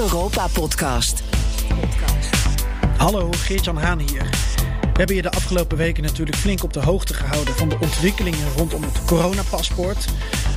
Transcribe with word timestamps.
Europa-podcast. 0.00 1.22
Hallo, 2.96 3.30
Geert-Jan 3.30 3.76
Haan 3.76 3.98
hier. 3.98 4.22
We 4.80 4.96
hebben 4.96 5.16
je 5.16 5.22
de 5.22 5.30
afgelopen 5.30 5.76
weken 5.76 6.02
natuurlijk 6.02 6.36
flink 6.36 6.62
op 6.62 6.72
de 6.72 6.80
hoogte 6.80 7.14
gehouden 7.14 7.54
van 7.54 7.68
de 7.68 7.76
ontwikkelingen 7.80 8.52
rondom 8.56 8.82
het 8.82 9.04
coronapaspoort. 9.04 10.04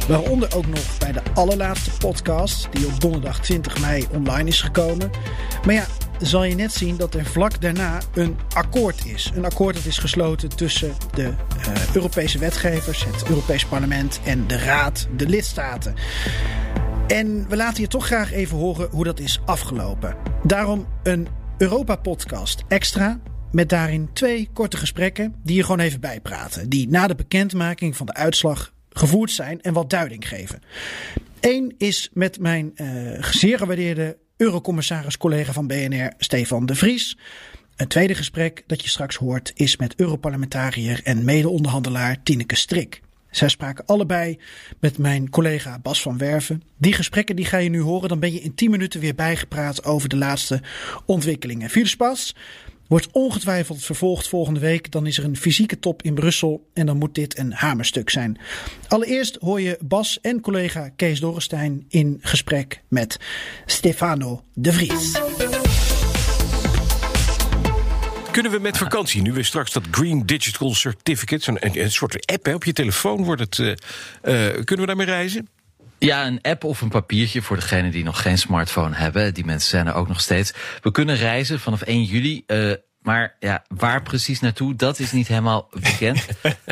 Waaronder 0.08 0.56
ook 0.56 0.68
nog 0.68 0.98
bij 1.00 1.12
de 1.12 1.22
allerlaatste 1.34 1.92
podcast, 2.00 2.68
die 2.72 2.86
op 2.86 3.02
donderdag 3.02 3.40
20 3.40 3.80
mei 3.80 4.08
online 4.12 4.50
is 4.50 4.62
gekomen. 4.62 5.12
Maar 5.66 5.76
ja, 5.76 5.86
zal 6.20 6.44
je 6.44 6.56
net 6.56 6.74
zien 6.74 6.98
dat 6.98 7.14
er 7.14 7.26
vlak 7.26 7.62
daarna 7.62 8.02
een 8.14 8.38
akkoord 8.54 9.06
is. 9.06 9.32
Een 9.36 9.46
akkoord 9.46 9.76
dat 9.76 9.86
is 9.86 9.98
gesloten 9.98 10.50
tussen 10.50 10.94
de 11.14 11.24
uh, 11.24 11.94
Europese 11.94 12.38
wetgevers, 12.38 13.06
het 13.06 13.30
Europees 13.30 13.66
Parlement 13.66 14.20
en 14.24 14.48
de 14.48 14.58
Raad, 14.58 15.08
de 15.16 15.28
lidstaten. 15.28 15.96
En 17.08 17.50
we 17.50 17.56
laten 17.56 17.82
je 17.82 17.88
toch 17.88 18.06
graag 18.06 18.32
even 18.32 18.58
horen 18.58 18.90
hoe 18.90 19.04
dat 19.04 19.20
is 19.20 19.40
afgelopen. 19.46 20.16
Daarom 20.44 20.88
een 21.04 21.28
Europa-podcast 21.58 22.64
extra. 22.68 23.20
Met 23.52 23.70
daarin 23.70 24.10
twee 24.14 24.50
korte 24.54 24.78
gesprekken 24.78 25.36
die 25.44 25.56
je 25.56 25.64
gewoon 25.64 25.80
even 25.80 26.00
bijpraten. 26.00 26.70
Die 26.70 26.90
na 26.90 27.08
de 27.08 27.16
bekendmaking 27.16 27.98
van 27.98 28.06
de 28.06 28.14
uitslag 28.14 28.74
gevoerd 28.90 29.32
zijn 29.32 29.62
en 29.62 29.74
wat 29.74 29.90
duiding 29.90 30.28
geven. 30.28 30.62
Eén 31.40 31.76
is 31.78 32.10
met 32.14 32.40
mijn 32.40 32.72
uh, 32.76 33.24
zeer 33.24 33.58
gewaardeerde 33.58 34.18
Eurocommissaris-collega 34.38 35.54
van 35.54 35.68
BNR, 35.68 36.14
Stefan 36.18 36.66
de 36.66 36.76
Vries. 36.76 37.18
Een 37.76 37.88
tweede 37.88 38.16
gesprek 38.16 38.64
dat 38.68 38.82
je 38.82 38.90
straks 38.90 39.16
hoort 39.16 39.52
is 39.56 39.78
met 39.78 39.96
Europarlementariër 39.96 41.00
en 41.04 41.26
mede-onderhandelaar 41.26 42.24
Tineke 42.24 42.56
Strik. 42.56 43.02
Zij 43.36 43.50
spraken 43.50 43.86
allebei 43.86 44.40
met 44.80 44.98
mijn 44.98 45.30
collega 45.30 45.80
Bas 45.80 46.02
van 46.02 46.18
Werven. 46.18 46.64
Die 46.78 46.94
gesprekken 46.94 47.36
die 47.36 47.46
ga 47.46 47.58
je 47.58 47.70
nu 47.70 47.82
horen. 47.82 48.10
Dan 48.10 48.20
ben 48.20 48.34
je 48.34 48.42
in 48.42 48.56
10 48.56 48.72
minuten 48.72 49.00
weer 49.00 49.16
bijgepraat 49.16 49.84
over 49.84 50.10
de 50.10 50.18
laatste 50.18 50.62
ontwikkelingen. 51.06 51.70
Veel 51.70 51.82
Pas 51.98 52.36
wordt 52.88 53.10
ongetwijfeld 53.12 53.84
vervolgd 53.84 54.28
volgende 54.28 54.60
week. 54.60 54.92
Dan 54.92 55.08
is 55.08 55.18
er 55.18 55.24
een 55.24 55.38
fysieke 55.38 55.80
top 55.80 56.02
in 56.02 56.14
Brussel 56.14 56.70
en 56.74 56.86
dan 56.86 56.98
moet 56.98 57.16
dit 57.16 57.38
een 57.38 57.54
hamerstuk 57.54 58.10
zijn. 58.10 58.38
Allereerst 58.88 59.38
hoor 59.40 59.62
je 59.62 59.78
Bas 59.82 60.22
en 60.22 60.42
collega 60.42 60.90
Kees 60.96 61.20
Dorrestein 61.20 61.86
in 61.88 62.18
gesprek 62.22 62.82
met 62.88 63.20
Stefano 63.66 64.44
de 64.54 64.74
Vries. 64.74 65.12
Kunnen 68.34 68.52
we 68.52 68.60
met 68.60 68.78
vakantie, 68.78 69.22
nu 69.22 69.34
we 69.34 69.44
straks 69.44 69.72
dat 69.72 69.84
Green 69.92 70.26
Digital 70.26 70.74
Certificate, 70.74 71.52
een, 71.60 71.82
een 71.82 71.92
soort 71.92 72.26
app 72.26 72.46
hè, 72.46 72.54
op 72.54 72.64
je 72.64 72.74
telefoon 72.74 73.24
wordt 73.24 73.42
het, 73.42 73.58
uh, 73.58 73.68
uh, 73.68 73.76
kunnen 74.64 74.80
we 74.80 74.86
daarmee 74.86 75.06
reizen? 75.06 75.50
Ja, 76.00 76.26
een 76.26 76.42
app 76.42 76.64
of 76.64 76.82
een 76.82 76.90
papiertje 76.90 77.42
voor 77.42 77.56
degenen 77.56 77.92
die 77.92 78.04
nog 78.04 78.22
geen 78.22 78.38
smartphone 78.38 78.96
hebben. 78.96 79.34
Die 79.34 79.46
mensen 79.46 79.70
zijn 79.70 79.88
er 79.88 79.94
ook 79.94 80.08
nog 80.08 80.22
steeds. 80.22 80.54
We 80.82 80.92
kunnen 80.92 81.16
reizen 81.16 81.60
vanaf 81.60 81.82
1 81.82 82.04
juli. 82.04 82.44
Uh, 82.48 82.74
maar 83.02 83.36
ja, 83.40 83.64
waar 83.68 84.02
precies 84.02 84.40
naartoe, 84.40 84.76
dat 84.76 85.00
is 85.00 85.12
niet 85.12 85.28
helemaal 85.28 85.70
bekend. 85.72 86.26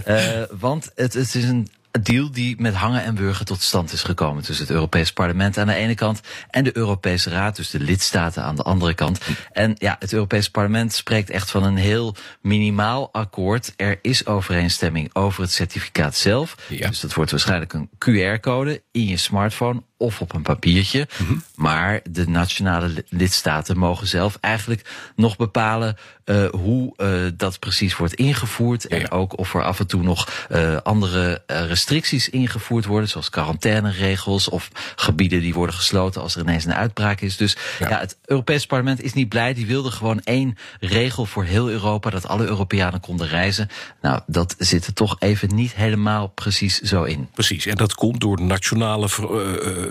uh, 0.07 0.43
want 0.59 0.91
het, 0.95 1.13
het 1.13 1.35
is 1.35 1.43
een 1.43 1.67
deal 2.01 2.31
die 2.31 2.55
met 2.59 2.73
hangen 2.73 3.03
en 3.03 3.15
wurgen 3.15 3.45
tot 3.45 3.61
stand 3.61 3.93
is 3.93 4.03
gekomen 4.03 4.43
tussen 4.43 4.65
het 4.65 4.73
Europees 4.73 5.13
Parlement 5.13 5.57
aan 5.57 5.67
de 5.67 5.73
ene 5.73 5.95
kant 5.95 6.21
en 6.49 6.63
de 6.63 6.77
Europese 6.77 7.29
Raad, 7.29 7.55
dus 7.55 7.69
de 7.69 7.79
lidstaten 7.79 8.43
aan 8.43 8.55
de 8.55 8.63
andere 8.63 8.93
kant. 8.93 9.19
En 9.51 9.75
ja, 9.77 9.95
het 9.99 10.13
Europees 10.13 10.49
Parlement 10.49 10.93
spreekt 10.93 11.29
echt 11.29 11.51
van 11.51 11.63
een 11.63 11.77
heel 11.77 12.15
minimaal 12.41 13.09
akkoord. 13.11 13.73
Er 13.75 13.99
is 14.01 14.25
overeenstemming 14.25 15.09
over 15.13 15.41
het 15.41 15.51
certificaat 15.51 16.15
zelf. 16.15 16.55
Ja. 16.67 16.87
Dus 16.87 16.99
dat 16.99 17.13
wordt 17.13 17.31
waarschijnlijk 17.31 17.73
een 17.73 17.89
QR-code 17.97 18.81
in 18.91 19.05
je 19.05 19.17
smartphone 19.17 19.81
of 20.01 20.21
op 20.21 20.33
een 20.33 20.41
papiertje. 20.41 21.07
Mm 21.17 21.27
-hmm. 21.27 21.43
Maar 21.55 21.99
de 22.09 22.27
nationale 22.27 23.05
lidstaten 23.09 23.77
mogen 23.77 24.07
zelf 24.07 24.37
eigenlijk 24.39 24.89
nog 25.15 25.37
bepalen 25.37 25.97
uh, 26.25 26.49
hoe 26.49 26.93
uh, 26.97 27.31
dat 27.33 27.59
precies 27.59 27.95
wordt 27.95 28.13
ingevoerd. 28.13 28.85
Ja, 28.89 28.95
ja. 28.95 29.03
En 29.03 29.11
ook 29.11 29.37
of 29.37 29.53
er 29.53 29.63
af 29.63 29.79
en 29.79 29.87
toe 29.87 30.03
nog 30.03 30.47
uh, 30.51 30.77
andere 30.77 31.43
restricties 31.81 32.29
ingevoerd 32.29 32.85
worden, 32.85 33.09
zoals 33.09 33.29
quarantaineregels 33.29 34.49
of 34.49 34.69
gebieden 34.95 35.41
die 35.41 35.53
worden 35.53 35.75
gesloten 35.75 36.21
als 36.21 36.35
er 36.35 36.41
ineens 36.41 36.65
een 36.65 36.73
uitbraak 36.73 37.21
is. 37.21 37.37
Dus 37.37 37.57
ja, 37.79 37.89
ja 37.89 37.99
het 37.99 38.17
Europees 38.25 38.65
Parlement 38.65 39.01
is 39.01 39.13
niet 39.13 39.29
blij. 39.29 39.53
Die 39.53 39.65
wilde 39.65 39.91
gewoon 39.91 40.21
één 40.23 40.57
regel 40.79 41.25
voor 41.25 41.43
heel 41.43 41.69
Europa, 41.69 42.09
dat 42.09 42.27
alle 42.27 42.45
Europeanen 42.45 42.99
konden 42.99 43.27
reizen. 43.27 43.69
Nou, 44.01 44.21
dat 44.27 44.55
zit 44.57 44.87
er 44.87 44.93
toch 44.93 45.15
even 45.19 45.55
niet 45.55 45.75
helemaal 45.75 46.27
precies 46.27 46.79
zo 46.79 47.03
in. 47.03 47.29
Precies, 47.33 47.65
en 47.65 47.75
dat 47.75 47.93
komt 47.93 48.19
door 48.19 48.41
nationale 48.41 49.09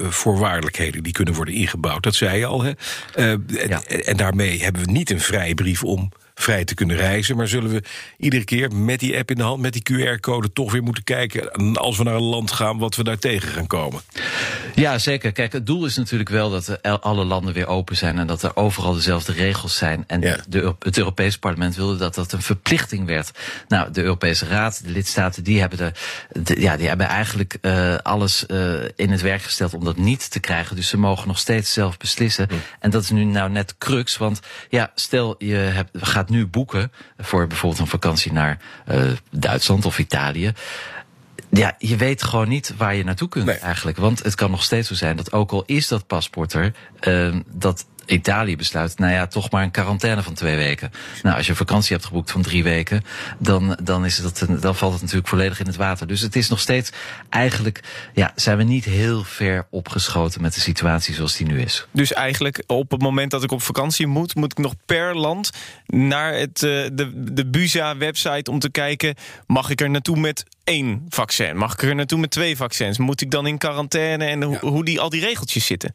voorwaardelijkheden 0.09 1.03
die 1.03 1.13
kunnen 1.13 1.35
worden 1.35 1.55
ingebouwd. 1.55 2.03
Dat 2.03 2.15
zei 2.15 2.39
je 2.39 2.47
al, 2.47 2.63
hè? 2.63 2.73
Uh, 3.17 3.39
ja. 3.69 3.83
en, 3.87 4.05
en 4.05 4.17
daarmee 4.17 4.63
hebben 4.63 4.85
we 4.85 4.91
niet 4.91 5.11
een 5.11 5.21
vrije 5.21 5.55
brief 5.55 5.85
om 5.85 6.11
vrij 6.41 6.65
te 6.65 6.75
kunnen 6.75 6.97
reizen. 6.97 7.37
Maar 7.37 7.49
zullen 7.49 7.71
we 7.71 7.83
iedere 8.19 8.45
keer 8.45 8.75
met 8.75 9.01
die 9.01 9.19
app 9.19 9.31
in 9.31 9.37
de 9.37 9.43
hand, 9.43 9.61
met 9.61 9.73
die 9.73 9.83
QR-code, 9.83 10.53
toch 10.53 10.73
weer 10.73 10.83
moeten 10.83 11.05
kijken 11.05 11.53
als 11.75 11.99
we 11.99 12.05
naar 12.05 12.15
een 12.15 12.23
land 12.23 12.53
gaan, 12.53 12.79
wat 12.79 12.97
we 12.97 13.05
daar 13.05 13.19
tegen 13.19 13.49
gaan 13.49 13.67
komen? 13.67 14.01
Ja, 14.75 14.99
zeker. 14.99 15.33
Kijk, 15.33 15.53
het 15.53 15.67
doel 15.67 15.85
is 15.85 15.97
natuurlijk 15.97 16.31
wel 16.31 16.51
dat 16.51 16.83
alle 16.83 17.25
landen 17.25 17.55
weer 17.55 17.67
open 17.67 17.97
zijn 17.97 18.19
en 18.19 18.27
dat 18.27 18.43
er 18.43 18.57
overal 18.57 18.95
dezelfde 18.95 19.33
regels 19.33 19.77
zijn. 19.77 20.05
En 20.07 20.21
ja. 20.21 20.37
de, 20.49 20.75
het 20.79 20.99
Europees 20.99 21.39
Parlement 21.39 21.77
wilde 21.77 21.97
dat 21.97 22.15
dat 22.15 22.33
een 22.33 22.43
verplichting 22.43 23.07
werd. 23.07 23.31
Nou, 23.69 23.91
de 23.93 24.03
Europese 24.03 24.47
Raad, 24.47 24.85
de 24.85 24.91
lidstaten, 24.91 25.45
die 25.45 25.61
hebben, 25.61 25.79
de, 25.79 25.93
de 26.43 26.61
ja, 26.61 26.77
die 26.77 26.89
hebben 26.89 27.07
eigenlijk 27.07 27.59
uh, 27.63 27.97
alles 27.97 28.45
uh, 28.49 28.75
in 28.97 29.11
het 29.11 29.21
werk 29.21 29.43
gesteld 29.43 29.75
om 29.75 29.85
dat 29.85 29.97
niet 29.97 30.31
te 30.31 30.41
krijgen. 30.41 30.77
Dus 30.77 30.89
ze 30.89 30.99
mogen 30.99 31.29
nog 31.29 31.39
steeds 31.39 31.73
zelf 31.73 31.97
beslissen. 31.97 32.47
Hm. 32.49 32.55
En 32.81 32.91
dat 32.91 33.03
is 33.03 33.11
nu 33.11 33.25
nou 33.25 33.51
net 33.51 33.75
crux, 33.79 34.17
want 34.17 34.41
ja, 34.69 34.91
stel 34.95 35.35
je 35.39 35.55
hebt, 35.55 35.91
gaat 35.93 36.30
nu 36.31 36.47
boeken 36.47 36.93
voor 37.19 37.47
bijvoorbeeld 37.47 37.81
een 37.81 37.87
vakantie 37.87 38.33
naar 38.33 38.59
uh, 38.89 39.13
Duitsland 39.31 39.85
of 39.85 39.99
Italië. 39.99 40.53
Ja, 41.51 41.75
je 41.79 41.97
weet 41.97 42.23
gewoon 42.23 42.49
niet 42.49 42.75
waar 42.77 42.95
je 42.95 43.05
naartoe 43.05 43.29
kunt 43.29 43.45
nee. 43.45 43.57
eigenlijk. 43.57 43.97
Want 43.97 44.23
het 44.23 44.35
kan 44.35 44.51
nog 44.51 44.63
steeds 44.63 44.89
zo 44.89 44.95
zijn 44.95 45.17
dat 45.17 45.33
ook 45.33 45.51
al 45.51 45.63
is 45.67 45.89
dat 45.89 46.07
paspoort 46.07 46.53
er, 46.53 46.75
uh, 47.09 47.37
dat 47.53 47.87
Italië 48.07 48.57
besluit, 48.57 48.99
nou 48.99 49.13
ja, 49.13 49.27
toch 49.27 49.51
maar 49.51 49.63
een 49.63 49.71
quarantaine 49.71 50.23
van 50.23 50.35
twee 50.35 50.57
weken. 50.57 50.91
Nou, 51.23 51.37
als 51.37 51.45
je 51.45 51.51
een 51.51 51.59
vakantie 51.59 51.93
hebt 51.93 52.07
geboekt 52.07 52.31
van 52.31 52.43
drie 52.43 52.63
weken, 52.63 53.05
dan, 53.39 53.79
dan, 53.83 54.05
is 54.05 54.19
het, 54.19 54.47
dan 54.61 54.77
valt 54.77 54.93
het 54.93 55.01
natuurlijk 55.01 55.29
volledig 55.29 55.61
in 55.61 55.67
het 55.67 55.77
water. 55.77 56.07
Dus 56.07 56.21
het 56.21 56.37
is 56.37 56.49
nog 56.49 56.61
steeds, 56.61 56.93
eigenlijk, 57.29 57.81
ja, 58.15 58.33
zijn 58.35 58.57
we 58.57 58.63
niet 58.63 58.85
heel 58.85 59.25
ver 59.25 59.67
opgeschoten 59.71 60.43
met 60.43 60.55
de 60.55 60.61
situatie 60.61 61.15
zoals 61.15 61.37
die 61.37 61.47
nu 61.47 61.61
is. 61.61 61.87
Dus 61.91 62.13
eigenlijk, 62.13 62.63
op 62.67 62.91
het 62.91 63.03
moment 63.03 63.31
dat 63.31 63.43
ik 63.43 63.53
op 63.53 63.63
vakantie 63.63 64.07
moet, 64.07 64.35
moet 64.35 64.53
ik 64.53 64.59
nog 64.59 64.75
per 64.87 65.17
land 65.17 65.51
naar 65.87 66.35
het, 66.35 66.63
uh, 66.63 66.87
de, 66.93 67.33
de 67.33 67.47
BUSA-website 67.47 68.51
om 68.51 68.59
te 68.59 68.71
kijken, 68.71 69.15
mag 69.47 69.71
ik 69.71 69.81
er 69.81 69.91
naartoe 69.91 70.17
met 70.17 70.45
één 70.65 71.07
vaccin? 71.09 71.57
Mag 71.57 71.73
ik 71.73 71.83
er 71.83 71.95
naartoe 71.95 72.19
met 72.19 72.31
twee 72.31 72.57
vaccins? 72.57 72.99
Moet 72.99 73.21
ik 73.21 73.31
dan 73.31 73.47
in 73.47 73.59
quarantaine 73.59 74.25
en 74.25 74.43
ho 74.43 74.51
ja. 74.51 74.59
hoe 74.59 74.85
die, 74.85 75.01
al 75.01 75.09
die 75.09 75.21
regeltjes 75.21 75.67
zitten? 75.67 75.95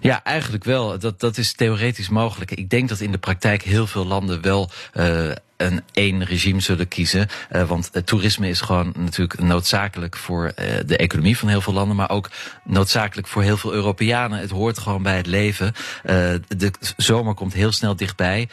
Ja, 0.00 0.24
eigenlijk 0.24 0.64
wel. 0.64 0.98
Dat, 0.98 1.20
dat 1.20 1.36
is 1.36 1.52
theoretisch 1.52 2.08
mogelijk. 2.08 2.50
Ik 2.50 2.70
denk 2.70 2.88
dat 2.88 3.00
in 3.00 3.12
de 3.12 3.18
praktijk 3.18 3.62
heel 3.62 3.86
veel 3.86 4.06
landen 4.06 4.42
wel 4.42 4.70
uh, 4.94 5.30
een 5.56 5.82
één 5.92 6.24
regime 6.24 6.60
zullen 6.60 6.88
kiezen. 6.88 7.28
Uh, 7.52 7.68
want 7.68 7.88
het 7.92 8.06
toerisme 8.06 8.48
is 8.48 8.60
gewoon 8.60 8.92
natuurlijk 8.98 9.40
noodzakelijk 9.40 10.16
voor 10.16 10.44
uh, 10.44 10.66
de 10.86 10.96
economie 10.96 11.38
van 11.38 11.48
heel 11.48 11.60
veel 11.60 11.72
landen, 11.72 11.96
maar 11.96 12.10
ook 12.10 12.30
noodzakelijk 12.64 13.28
voor 13.28 13.42
heel 13.42 13.56
veel 13.56 13.72
Europeanen. 13.72 14.38
Het 14.38 14.50
hoort 14.50 14.78
gewoon 14.78 15.02
bij 15.02 15.16
het 15.16 15.26
leven. 15.26 15.66
Uh, 15.66 16.12
de 16.48 16.72
zomer 16.96 17.34
komt 17.34 17.52
heel 17.52 17.72
snel 17.72 17.96
dichtbij. 17.96 18.48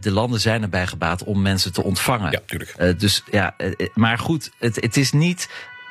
de 0.00 0.10
landen 0.10 0.40
zijn 0.40 0.62
erbij 0.62 0.86
gebaat 0.86 1.24
om 1.24 1.42
mensen 1.42 1.72
te 1.72 1.82
ontvangen. 1.82 2.30
Ja, 2.30 2.40
tuurlijk. 2.46 3.00
dus 3.00 3.22
ja, 3.30 3.54
maar 3.94 4.18
goed, 4.18 4.50
het, 4.58 4.76
het 4.76 4.96
is 4.96 5.12
niet 5.12 5.48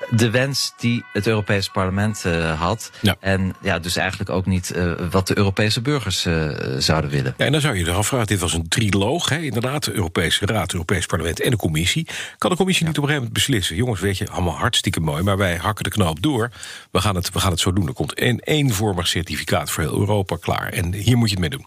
de 0.09 0.29
wens 0.29 0.73
die 0.77 1.03
het 1.13 1.27
Europese 1.27 1.71
parlement 1.71 2.23
uh, 2.25 2.61
had. 2.61 2.91
Ja. 3.01 3.15
En 3.19 3.55
ja, 3.61 3.79
dus 3.79 3.95
eigenlijk 3.95 4.29
ook 4.29 4.45
niet 4.45 4.73
uh, 4.75 4.91
wat 5.09 5.27
de 5.27 5.37
Europese 5.37 5.81
burgers 5.81 6.25
uh, 6.25 6.51
zouden 6.77 7.09
willen. 7.09 7.33
Ja, 7.37 7.45
en 7.45 7.51
dan 7.51 7.61
zou 7.61 7.75
je 7.75 7.85
je 7.85 7.91
afvragen, 7.91 8.27
dit 8.27 8.39
was 8.39 8.53
een 8.53 8.67
triloog, 8.67 9.29
hè? 9.29 9.37
inderdaad, 9.37 9.83
de 9.83 9.93
Europese 9.93 10.45
Raad, 10.45 10.73
Europees 10.73 11.05
Parlement 11.05 11.41
en 11.41 11.51
de 11.51 11.57
Commissie. 11.57 12.07
Kan 12.37 12.49
de 12.49 12.55
Commissie 12.55 12.83
ja. 12.83 12.89
niet 12.89 12.97
op 12.99 13.03
een 13.03 13.09
gegeven 13.09 13.29
moment 13.29 13.33
beslissen? 13.33 13.75
Jongens, 13.75 13.99
weet 13.99 14.17
je, 14.17 14.29
allemaal 14.29 14.57
hartstikke 14.57 14.99
mooi, 14.99 15.23
maar 15.23 15.37
wij 15.37 15.55
hakken 15.55 15.83
de 15.83 15.89
knoop 15.89 16.21
door. 16.21 16.51
We 16.91 17.01
gaan 17.01 17.15
het, 17.15 17.31
we 17.31 17.39
gaan 17.39 17.51
het 17.51 17.59
zo 17.59 17.73
doen. 17.73 17.87
Er 17.87 17.93
komt 17.93 18.21
een 18.21 18.39
eenvormig 18.43 19.07
certificaat 19.07 19.71
voor 19.71 19.83
heel 19.83 19.99
Europa 19.99 20.37
klaar. 20.39 20.73
En 20.73 20.93
hier 20.93 21.17
moet 21.17 21.29
je 21.29 21.39
het 21.39 21.49
mee 21.49 21.59
doen. 21.59 21.65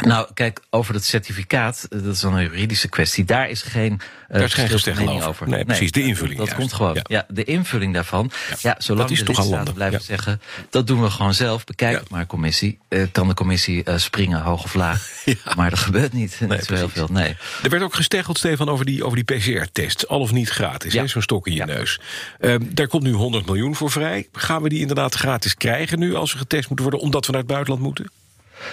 Nou, 0.00 0.28
kijk, 0.34 0.60
over 0.70 0.92
dat 0.92 1.04
certificaat, 1.04 1.86
dat 1.88 2.04
is 2.04 2.20
dan 2.20 2.34
een 2.34 2.42
juridische 2.42 2.88
kwestie. 2.88 3.24
Daar 3.24 3.50
is 3.50 3.62
geen, 3.62 3.92
uh, 3.92 3.98
daar 4.28 4.42
is 4.42 4.82
geen 4.82 5.08
over. 5.08 5.28
over. 5.28 5.46
Nee, 5.46 5.54
nee, 5.54 5.64
precies, 5.64 5.92
de 5.92 6.02
invulling. 6.02 6.38
Dat 6.38 6.46
juist. 6.46 6.60
komt 6.60 6.72
gewoon. 6.72 6.94
Ja. 6.94 7.02
ja. 7.06 7.26
de 7.28 7.44
invulling 7.44 7.94
daarvan. 7.94 8.30
Ja, 8.48 8.56
ja 8.60 8.74
zolang 8.78 9.08
dat 9.08 9.18
is 9.18 9.18
de 9.18 9.32
toch 9.32 9.38
lidstaten 9.38 9.74
blijven 9.74 9.98
ja. 9.98 10.04
zeggen, 10.04 10.40
dat 10.70 10.86
doen 10.86 11.02
we 11.02 11.10
gewoon 11.10 11.34
zelf. 11.34 11.64
Bekijk 11.64 11.98
het 11.98 12.10
maar, 12.10 12.26
commissie. 12.26 12.78
Uh, 12.88 13.02
kan 13.12 13.28
de 13.28 13.34
commissie 13.34 13.82
uh, 13.88 13.96
springen, 13.96 14.40
hoog 14.40 14.64
of 14.64 14.74
laag. 14.74 15.10
Maar 15.56 15.70
dat 15.70 15.78
gebeurt 15.78 16.12
niet, 16.12 16.36
nee, 16.40 16.48
niet 16.48 16.64
zo 16.64 16.74
heel 16.74 16.88
veel. 16.88 17.08
Nee. 17.10 17.36
Er 17.62 17.70
werd 17.70 17.82
ook 17.82 17.94
gesteggeld, 17.94 18.38
Stefan, 18.38 18.68
over 18.68 18.84
die, 18.84 19.04
over 19.04 19.24
die 19.24 19.36
PCR-test. 19.36 20.08
Al 20.08 20.20
of 20.20 20.32
niet 20.32 20.48
gratis, 20.48 20.92
ja. 20.92 21.06
zo'n 21.06 21.22
stok 21.22 21.46
in 21.46 21.54
je 21.54 21.64
neus. 21.64 22.00
Um, 22.40 22.74
daar 22.74 22.86
komt 22.86 23.02
nu 23.02 23.12
100 23.12 23.46
miljoen 23.46 23.74
voor 23.74 23.90
vrij. 23.90 24.28
Gaan 24.32 24.62
we 24.62 24.68
die 24.68 24.80
inderdaad 24.80 25.14
gratis 25.14 25.54
krijgen 25.54 25.98
nu, 25.98 26.14
als 26.14 26.32
we 26.32 26.38
getest 26.38 26.68
moeten 26.68 26.86
worden, 26.86 27.04
omdat 27.04 27.26
we 27.26 27.32
naar 27.32 27.40
het 27.40 27.50
buitenland 27.50 27.82
moeten? 27.82 28.10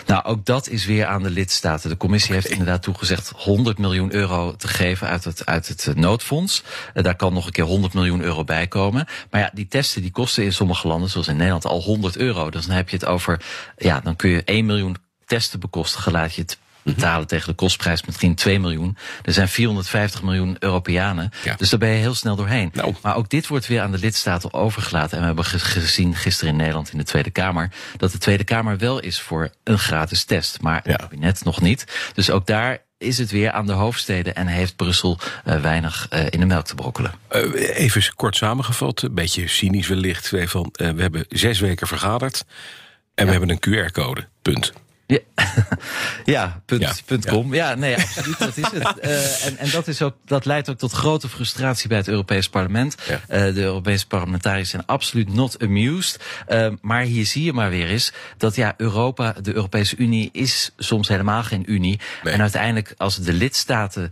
Nou, 0.05 0.23
ook 0.23 0.45
dat 0.45 0.69
is 0.69 0.85
weer 0.85 1.05
aan 1.05 1.23
de 1.23 1.29
lidstaten. 1.29 1.89
De 1.89 1.97
commissie 1.97 2.33
heeft 2.33 2.49
inderdaad 2.49 2.81
toegezegd 2.81 3.31
100 3.35 3.77
miljoen 3.77 4.13
euro 4.13 4.55
te 4.55 4.67
geven 4.67 5.07
uit 5.07 5.23
het, 5.23 5.45
uit 5.45 5.67
het 5.67 5.87
eh, 5.87 5.93
noodfonds. 5.93 6.63
Uh, 6.93 7.03
daar 7.03 7.15
kan 7.15 7.33
nog 7.33 7.45
een 7.45 7.51
keer 7.51 7.63
100 7.63 7.93
miljoen 7.93 8.21
euro 8.21 8.43
bij 8.43 8.67
komen. 8.67 9.07
Maar 9.29 9.41
ja, 9.41 9.51
die 9.53 9.67
testen 9.67 10.01
die 10.01 10.11
kosten 10.11 10.43
in 10.43 10.53
sommige 10.53 10.87
landen, 10.87 11.09
zoals 11.09 11.27
in 11.27 11.35
Nederland, 11.35 11.65
al 11.65 11.81
100 11.81 12.17
euro. 12.17 12.49
Dus 12.49 12.65
dan 12.65 12.75
heb 12.75 12.89
je 12.89 12.95
het 12.95 13.05
over, 13.05 13.41
ja, 13.77 13.99
dan 13.99 14.15
kun 14.15 14.29
je 14.29 14.43
1 14.43 14.65
miljoen 14.65 14.97
testen 15.25 15.59
bekostigen, 15.59 16.11
laat 16.11 16.33
je 16.33 16.41
het 16.41 16.57
betalen 16.83 17.27
tegen 17.27 17.47
de 17.47 17.55
kostprijs 17.55 18.05
misschien 18.05 18.35
2 18.35 18.59
miljoen. 18.59 18.97
Er 19.23 19.33
zijn 19.33 19.47
450 19.47 20.23
miljoen 20.23 20.55
Europeanen. 20.59 21.31
Ja. 21.43 21.55
Dus 21.55 21.69
daar 21.69 21.79
ben 21.79 21.89
je 21.89 21.95
heel 21.95 22.13
snel 22.13 22.35
doorheen. 22.35 22.69
Nou. 22.73 22.95
Maar 23.01 23.15
ook 23.15 23.29
dit 23.29 23.47
wordt 23.47 23.67
weer 23.67 23.81
aan 23.81 23.91
de 23.91 23.97
lidstaten 23.97 24.53
overgelaten. 24.53 25.11
En 25.11 25.19
we 25.19 25.25
hebben 25.25 25.45
gezien 25.45 26.15
gisteren 26.15 26.51
in 26.51 26.59
Nederland 26.59 26.91
in 26.91 26.97
de 26.97 27.03
Tweede 27.03 27.29
Kamer... 27.29 27.71
dat 27.97 28.11
de 28.11 28.17
Tweede 28.17 28.43
Kamer 28.43 28.77
wel 28.77 28.99
is 28.99 29.21
voor 29.21 29.49
een 29.63 29.79
gratis 29.79 30.23
test. 30.23 30.61
Maar 30.61 30.81
het 30.83 30.97
kabinet 30.97 31.43
nog 31.43 31.61
niet. 31.61 32.11
Dus 32.13 32.31
ook 32.31 32.47
daar 32.47 32.87
is 32.97 33.17
het 33.17 33.31
weer 33.31 33.51
aan 33.51 33.65
de 33.65 33.73
hoofdsteden 33.73 34.35
en 34.35 34.47
heeft 34.47 34.75
Brussel 34.75 35.17
uh, 35.45 35.61
weinig 35.61 36.07
uh, 36.13 36.25
in 36.29 36.39
de 36.39 36.45
melk 36.45 36.65
te 36.65 36.75
brokkelen. 36.75 37.11
Uh, 37.31 37.77
even 37.77 38.13
kort 38.15 38.35
samengevat, 38.35 39.01
een 39.01 39.13
beetje 39.13 39.47
cynisch 39.47 39.87
wellicht. 39.87 40.33
Van, 40.45 40.69
we 40.71 41.01
hebben 41.01 41.25
zes 41.29 41.59
weken 41.59 41.87
vergaderd 41.87 42.45
en 43.15 43.25
ja. 43.25 43.31
we 43.31 43.37
hebben 43.37 43.49
een 43.49 43.89
QR-code. 43.89 44.27
Punt. 44.41 44.73
Ja, 45.07 45.19
ja, 46.25 46.61
punt, 46.65 46.81
ja, 46.81 46.93
punt 47.05 47.25
com. 47.25 47.53
Ja. 47.53 47.75
nee, 47.75 47.95
absoluut, 47.95 48.39
dat 48.39 48.57
is 48.57 48.71
het. 48.71 49.05
Uh, 49.05 49.45
en, 49.47 49.57
en 49.57 49.69
dat, 49.69 49.87
is 49.87 50.01
ook, 50.01 50.15
dat 50.25 50.45
leidt 50.45 50.69
ook 50.69 50.77
tot 50.77 50.91
grote 50.91 51.29
frustratie 51.29 51.87
bij 51.87 51.97
het 51.97 52.07
Europees 52.07 52.49
Parlement. 52.49 52.95
Ja. 53.07 53.47
Uh, 53.47 53.53
de 53.53 53.61
Europese 53.61 54.07
parlementariërs 54.07 54.69
zijn 54.69 54.85
absoluut 54.85 55.33
not 55.33 55.61
amused. 55.61 56.23
Uh, 56.49 56.67
maar 56.81 57.01
hier 57.01 57.25
zie 57.25 57.43
je 57.43 57.53
maar 57.53 57.69
weer 57.69 57.87
eens 57.87 58.13
dat 58.37 58.55
ja, 58.55 58.73
Europa, 58.77 59.35
de 59.41 59.55
Europese 59.55 59.95
Unie, 59.97 60.29
is 60.31 60.71
soms 60.77 61.07
helemaal 61.07 61.43
geen 61.43 61.71
Unie. 61.71 61.99
Nee. 62.23 62.33
En 62.33 62.41
uiteindelijk, 62.41 62.93
als 62.97 63.17
de 63.17 63.33
lidstaten 63.33 64.11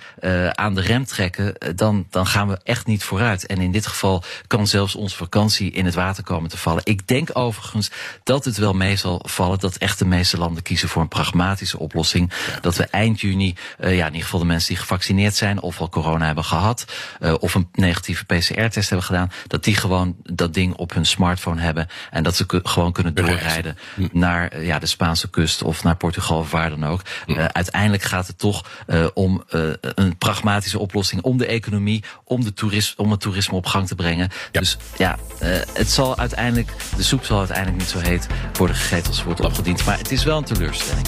aan 0.52 0.76
de 0.76 0.82
rem 0.82 1.06
trekken, 1.06 1.76
dan, 1.76 2.08
dan 2.10 2.28
gaan 2.28 2.48
we 2.48 2.60
echt 2.64 2.86
niet 2.86 3.04
vooruit. 3.04 3.46
En 3.46 3.62
in 3.62 3.72
dit 3.72 3.88
geval 3.88 4.24
kan 4.48 4.68
zelfs 4.68 4.96
onze 4.96 5.16
vakantie 5.16 5.72
in 5.72 5.86
het 5.86 5.94
water 5.94 6.24
komen 6.24 6.50
te 6.50 6.58
vallen. 6.58 6.82
Ik 6.84 7.08
denk 7.08 7.30
overigens 7.34 7.92
dat 8.24 8.46
het 8.46 8.58
wel 8.58 8.74
mee 8.74 8.96
zal 8.96 9.22
vallen 9.26 9.60
dat 9.60 9.76
echt 9.76 10.00
de 10.00 10.06
meeste 10.06 10.38
landen 10.38 10.64
kiezen 10.64 10.90
voor 10.90 11.02
een 11.02 11.08
pragmatische 11.18 11.80
oplossing. 11.80 12.32
Ja. 12.48 12.60
Dat 12.60 12.76
we 12.76 12.84
eind 12.84 13.22
juni, 13.22 13.56
uh, 13.80 13.96
ja, 13.96 14.06
in 14.06 14.12
ieder 14.12 14.24
geval 14.24 14.40
de 14.40 14.46
mensen 14.46 14.68
die 14.68 14.78
gevaccineerd 14.78 15.36
zijn, 15.36 15.62
of 15.62 15.80
al 15.80 15.90
corona 15.90 16.26
hebben 16.26 16.44
gehad, 16.44 16.86
uh, 17.20 17.34
of 17.40 17.56
een 17.56 17.70
negatieve 17.74 18.26
PCR-test 18.26 18.90
hebben 18.90 19.08
gedaan, 19.08 19.32
dat 19.48 19.64
die 19.64 19.76
gewoon 19.76 20.16
dat 20.24 20.54
ding 20.54 20.74
op 20.74 20.94
hun 20.94 21.06
smartphone 21.06 21.62
hebben 21.62 21.88
en 22.12 22.24
dat 22.24 22.36
ze 22.36 22.46
gewoon 22.64 22.92
kunnen 22.92 23.14
doorrijden 23.14 23.78
hm. 23.96 24.08
naar 24.12 24.56
uh, 24.56 24.66
ja, 24.66 24.80
de 24.80 24.86
Spaanse 24.86 25.30
kust 25.30 25.64
of 25.64 25.84
naar 25.84 25.96
Portugal 25.96 26.38
of 26.38 26.52
waar 26.52 26.70
dan 26.70 26.86
ook. 26.86 27.02
Hm. 27.26 27.40
uiteindelijk 27.52 28.04
gaat 28.04 28.28
het 28.28 28.38
toch 28.38 28.66
om 29.14 29.44
een 29.80 30.18
pragmatische 30.18 30.80
oplossing, 30.80 31.22
om 31.22 31.38
de 31.38 31.46
economie, 31.46 32.04
om, 32.24 32.44
de 32.44 32.54
toerisme, 32.54 33.04
om 33.04 33.12
het 33.12 33.20
toerisme 33.20 33.56
op 33.56 33.66
gang 33.66 33.88
te 33.88 33.96
brengen. 33.96 34.30
Ja. 34.52 34.60
Dus 34.60 34.78
ja, 34.98 35.18
het 35.74 35.90
zal 35.90 36.18
uiteindelijk, 36.18 36.72
de 36.96 37.04
soep 37.04 37.26
zal 37.26 37.38
uiteindelijk 37.38 37.78
niet 37.78 37.90
zo 37.90 38.00
heet 38.00 38.28
worden 38.54 38.76
gegeten 38.76 39.08
als 39.08 39.24
wordt 39.24 39.42
opgediend. 39.42 39.86
Maar 39.86 39.98
het 39.98 40.12
is 40.12 40.24
wel 40.24 40.38
een 40.38 40.44
teleurstelling. 40.44 41.07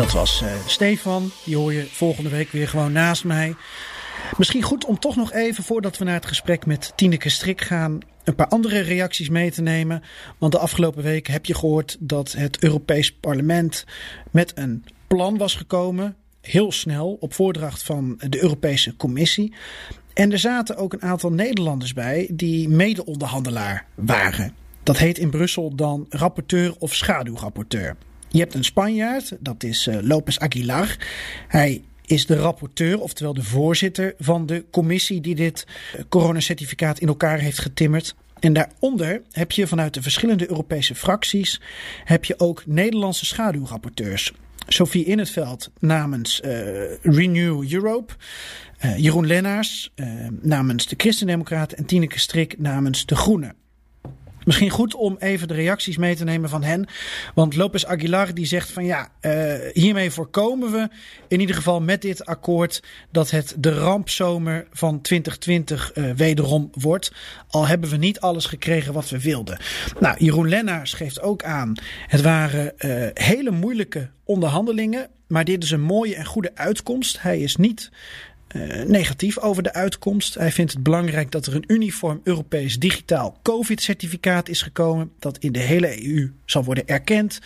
Dat 0.00 0.12
was 0.12 0.42
uh, 0.42 0.52
Stefan. 0.66 1.30
Die 1.44 1.56
hoor 1.56 1.72
je 1.72 1.86
volgende 1.86 2.30
week 2.30 2.50
weer 2.50 2.68
gewoon 2.68 2.92
naast 2.92 3.24
mij. 3.24 3.54
Misschien 4.36 4.62
goed 4.62 4.84
om 4.84 4.98
toch 4.98 5.16
nog 5.16 5.32
even, 5.32 5.64
voordat 5.64 5.98
we 5.98 6.04
naar 6.04 6.14
het 6.14 6.26
gesprek 6.26 6.66
met 6.66 6.92
Tineke 6.96 7.28
Strik 7.28 7.60
gaan, 7.60 7.98
een 8.24 8.34
paar 8.34 8.46
andere 8.46 8.80
reacties 8.80 9.28
mee 9.28 9.50
te 9.50 9.62
nemen. 9.62 10.02
Want 10.38 10.52
de 10.52 10.58
afgelopen 10.58 11.02
weken 11.02 11.32
heb 11.32 11.46
je 11.46 11.54
gehoord 11.54 11.96
dat 11.98 12.32
het 12.32 12.62
Europees 12.62 13.12
Parlement 13.12 13.84
met 14.30 14.52
een 14.54 14.84
plan 15.06 15.36
was 15.36 15.54
gekomen. 15.54 16.16
Heel 16.40 16.72
snel 16.72 17.16
op 17.20 17.34
voordracht 17.34 17.82
van 17.82 18.20
de 18.28 18.42
Europese 18.42 18.96
Commissie. 18.96 19.54
En 20.14 20.32
er 20.32 20.38
zaten 20.38 20.76
ook 20.76 20.92
een 20.92 21.02
aantal 21.02 21.32
Nederlanders 21.32 21.92
bij 21.92 22.28
die 22.32 22.68
mede-onderhandelaar 22.68 23.86
waren. 23.94 24.54
Dat 24.82 24.98
heet 24.98 25.18
in 25.18 25.30
Brussel 25.30 25.74
dan 25.74 26.06
rapporteur 26.08 26.74
of 26.78 26.94
schaduwrapporteur. 26.94 27.96
Je 28.32 28.38
hebt 28.38 28.54
een 28.54 28.64
Spanjaard, 28.64 29.36
dat 29.40 29.62
is 29.62 29.86
uh, 29.86 29.98
Lopez 30.00 30.38
Aguilar. 30.38 30.96
Hij 31.48 31.82
is 32.04 32.26
de 32.26 32.36
rapporteur, 32.36 33.00
oftewel 33.00 33.34
de 33.34 33.42
voorzitter 33.42 34.14
van 34.18 34.46
de 34.46 34.64
commissie 34.70 35.20
die 35.20 35.34
dit 35.34 35.66
uh, 35.66 36.00
coronacertificaat 36.08 36.98
in 36.98 37.08
elkaar 37.08 37.38
heeft 37.38 37.58
getimmerd. 37.58 38.14
En 38.40 38.52
daaronder 38.52 39.22
heb 39.30 39.52
je 39.52 39.66
vanuit 39.66 39.94
de 39.94 40.02
verschillende 40.02 40.50
Europese 40.50 40.94
fracties 40.94 41.60
heb 42.04 42.24
je 42.24 42.38
ook 42.38 42.66
Nederlandse 42.66 43.26
schaduwrapporteurs. 43.26 44.32
Sophie 44.66 45.04
In 45.04 45.18
het 45.18 45.30
Veld 45.30 45.70
namens 45.78 46.40
uh, 46.44 46.50
Renew 47.02 47.72
Europe. 47.72 48.14
Uh, 48.84 48.98
Jeroen 48.98 49.26
Lennaars 49.26 49.92
uh, 49.96 50.06
namens 50.40 50.86
de 50.86 50.94
Christendemocraten 50.96 51.78
en 51.78 51.84
Tineke 51.84 52.18
Strik 52.18 52.58
namens 52.58 53.06
de 53.06 53.16
Groenen. 53.16 53.54
Misschien 54.50 54.70
goed 54.70 54.94
om 54.94 55.16
even 55.18 55.48
de 55.48 55.54
reacties 55.54 55.96
mee 55.96 56.16
te 56.16 56.24
nemen 56.24 56.48
van 56.48 56.62
hen. 56.62 56.86
Want 57.34 57.56
Lopez 57.56 57.84
Aguilar 57.84 58.34
die 58.34 58.46
zegt 58.46 58.70
van 58.70 58.84
ja, 58.84 59.08
uh, 59.20 59.54
hiermee 59.72 60.10
voorkomen 60.10 60.70
we 60.72 60.88
in 61.28 61.40
ieder 61.40 61.56
geval 61.56 61.80
met 61.80 62.02
dit 62.02 62.24
akkoord 62.24 62.82
dat 63.10 63.30
het 63.30 63.54
de 63.58 63.78
rampzomer 63.78 64.66
van 64.72 65.00
2020 65.00 65.94
uh, 65.94 66.10
wederom 66.12 66.70
wordt. 66.72 67.12
Al 67.48 67.66
hebben 67.66 67.90
we 67.90 67.96
niet 67.96 68.20
alles 68.20 68.46
gekregen 68.46 68.92
wat 68.92 69.08
we 69.08 69.20
wilden. 69.20 69.58
Nou, 70.00 70.16
Jeroen 70.18 70.48
Lennaars 70.48 70.92
geeft 70.92 71.20
ook 71.20 71.42
aan, 71.42 71.74
het 72.06 72.20
waren 72.20 72.72
uh, 72.78 73.06
hele 73.14 73.50
moeilijke 73.50 74.10
onderhandelingen. 74.24 75.08
Maar 75.26 75.44
dit 75.44 75.62
is 75.62 75.70
een 75.70 75.80
mooie 75.80 76.14
en 76.14 76.24
goede 76.24 76.50
uitkomst. 76.54 77.22
Hij 77.22 77.38
is 77.40 77.56
niet 77.56 77.90
uh, 78.56 78.84
negatief 78.84 79.38
over 79.38 79.62
de 79.62 79.72
uitkomst. 79.72 80.34
Hij 80.34 80.52
vindt 80.52 80.72
het 80.72 80.82
belangrijk 80.82 81.30
dat 81.30 81.46
er 81.46 81.54
een 81.54 81.64
uniform 81.66 82.20
Europees 82.24 82.78
digitaal 82.78 83.38
COVID-certificaat 83.42 84.48
is 84.48 84.62
gekomen. 84.62 85.10
Dat 85.18 85.38
in 85.38 85.52
de 85.52 85.58
hele 85.58 86.06
EU 86.06 86.32
zal 86.44 86.64
worden 86.64 86.86
erkend. 86.86 87.40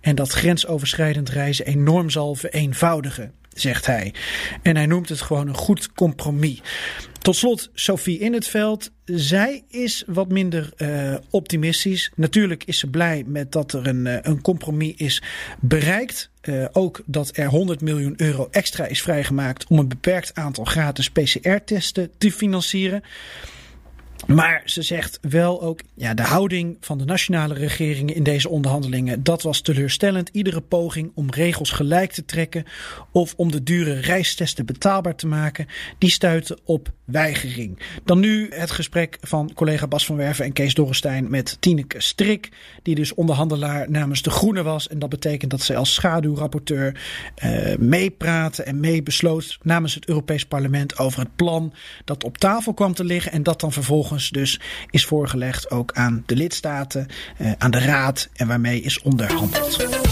En 0.00 0.14
dat 0.14 0.30
grensoverschrijdend 0.30 1.28
reizen 1.28 1.66
enorm 1.66 2.10
zal 2.10 2.34
vereenvoudigen, 2.34 3.32
zegt 3.60 3.86
hij. 3.86 4.14
En 4.62 4.76
hij 4.76 4.86
noemt 4.86 5.08
het 5.08 5.20
gewoon 5.20 5.48
een 5.48 5.54
goed 5.54 5.92
compromis. 5.92 6.62
Tot 7.18 7.36
slot 7.36 7.70
Sophie 7.74 8.18
in 8.18 8.32
het 8.32 8.48
veld. 8.48 8.90
Zij 9.04 9.64
is 9.68 10.04
wat 10.06 10.28
minder 10.28 10.72
uh, 10.76 11.14
optimistisch. 11.30 12.12
Natuurlijk 12.14 12.64
is 12.64 12.78
ze 12.78 12.86
blij 12.86 13.24
met 13.26 13.52
dat 13.52 13.72
er 13.72 13.86
een, 13.86 14.06
uh, 14.06 14.16
een 14.22 14.40
compromis 14.40 14.94
is 14.96 15.22
bereikt. 15.60 16.30
Uh, 16.42 16.64
ook 16.72 17.02
dat 17.06 17.36
er 17.36 17.46
100 17.46 17.80
miljoen 17.80 18.14
euro 18.16 18.48
extra 18.50 18.86
is 18.86 19.02
vrijgemaakt 19.02 19.66
om 19.68 19.78
een 19.78 19.88
beperkt 19.88 20.34
aantal 20.34 20.64
gratis 20.64 21.10
PCR-testen 21.10 22.10
te 22.18 22.32
financieren. 22.32 23.02
Maar 24.34 24.62
ze 24.64 24.82
zegt 24.82 25.18
wel 25.22 25.62
ook, 25.62 25.80
ja, 25.94 26.14
de 26.14 26.22
houding 26.22 26.76
van 26.80 26.98
de 26.98 27.04
nationale 27.04 27.54
regeringen 27.54 28.14
in 28.14 28.22
deze 28.22 28.48
onderhandelingen, 28.48 29.22
dat 29.22 29.42
was 29.42 29.60
teleurstellend. 29.60 30.28
Iedere 30.32 30.60
poging 30.60 31.10
om 31.14 31.30
regels 31.30 31.70
gelijk 31.70 32.12
te 32.12 32.24
trekken 32.24 32.64
of 33.12 33.34
om 33.36 33.50
de 33.50 33.62
dure 33.62 34.00
reistesten 34.00 34.66
betaalbaar 34.66 35.14
te 35.14 35.26
maken, 35.26 35.66
die 35.98 36.10
stuitte 36.10 36.58
op 36.64 36.92
weigering. 37.10 37.78
Dan 38.04 38.20
nu 38.20 38.50
het 38.54 38.70
gesprek 38.70 39.18
van 39.20 39.50
collega 39.54 39.86
Bas 39.86 40.06
van 40.06 40.16
Werven 40.16 40.44
en 40.44 40.52
Kees 40.52 40.74
Dorrestein 40.74 41.30
met 41.30 41.56
Tineke 41.60 42.00
Strik, 42.00 42.48
die 42.82 42.94
dus 42.94 43.14
onderhandelaar 43.14 43.90
namens 43.90 44.22
de 44.22 44.30
Groenen 44.30 44.64
was. 44.64 44.88
En 44.88 44.98
dat 44.98 45.08
betekent 45.08 45.50
dat 45.50 45.60
zij 45.60 45.76
als 45.76 45.94
schaduwrapporteur 45.94 47.00
uh, 47.44 47.76
meepraten 47.76 48.66
en 48.66 48.80
meebesloot 48.80 49.58
namens 49.62 49.94
het 49.94 50.08
Europees 50.08 50.46
Parlement 50.46 50.98
over 50.98 51.20
het 51.20 51.36
plan 51.36 51.72
dat 52.04 52.24
op 52.24 52.38
tafel 52.38 52.74
kwam 52.74 52.94
te 52.94 53.04
liggen 53.04 53.32
en 53.32 53.42
dat 53.42 53.60
dan 53.60 53.72
vervolgens 53.72 54.30
dus 54.30 54.60
is 54.90 55.04
voorgelegd 55.04 55.70
ook 55.70 55.92
aan 55.92 56.22
de 56.26 56.36
lidstaten, 56.36 57.06
uh, 57.40 57.52
aan 57.58 57.70
de 57.70 57.78
Raad 57.78 58.28
en 58.34 58.46
waarmee 58.46 58.80
is 58.80 59.02
onderhandeld. 59.02 60.07